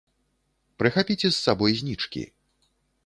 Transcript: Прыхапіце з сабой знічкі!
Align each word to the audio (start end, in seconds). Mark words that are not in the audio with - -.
Прыхапіце 0.83 1.23
з 1.31 1.37
сабой 1.45 1.71
знічкі! 1.83 2.23